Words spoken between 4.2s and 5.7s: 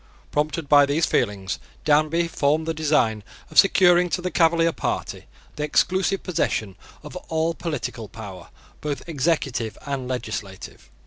Cavalier party the